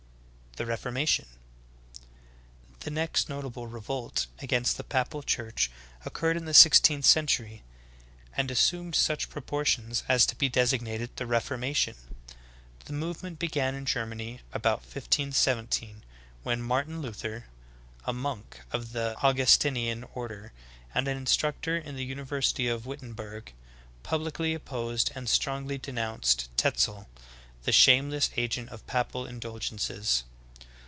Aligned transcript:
"^ 0.51 0.53
THE 0.57 0.65
REFORMATION. 0.65 1.27
6. 1.93 2.05
The 2.81 2.91
next 2.91 3.29
notable 3.29 3.67
revolt 3.67 4.25
against 4.39 4.75
the 4.75 4.83
papal 4.83 5.23
Church 5.23 5.71
oc 6.05 6.19
curred 6.19 6.35
in 6.35 6.43
the 6.43 6.53
sixteenth 6.53 7.05
century, 7.05 7.63
and 8.35 8.51
assumed 8.51 8.93
such 8.97 9.29
propor 9.29 9.65
tions 9.65 10.03
as 10.09 10.25
to 10.25 10.35
be 10.35 10.49
designated 10.49 11.15
the 11.15 11.25
Reformation. 11.25 11.95
The 12.83 12.91
movement 12.91 13.39
began 13.39 13.75
in 13.75 13.85
Germany 13.85 14.41
about 14.51 14.79
1517, 14.79 16.03
when 16.43 16.61
Martin 16.61 17.01
Luther, 17.01 17.45
a 18.03 18.11
monk 18.11 18.59
of 18.73 18.91
the 18.91 19.15
Augustinian 19.23 20.03
order 20.13 20.51
and 20.93 21.07
an 21.07 21.15
instructor 21.15 21.77
in 21.77 21.95
the 21.95 22.03
University 22.05 22.67
of 22.67 22.85
Wittenberg, 22.85 23.53
publicly 24.03 24.53
opposed 24.53 25.13
and 25.15 25.29
strongly 25.29 25.77
denounced 25.77 26.49
Tetzel, 26.57 27.07
the 27.63 27.71
shameless 27.71 28.31
agent 28.35 28.67
of 28.67 28.85
papal 28.85 29.25
indulgences. 29.25 30.25